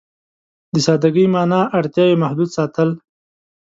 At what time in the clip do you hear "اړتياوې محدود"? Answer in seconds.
1.79-2.49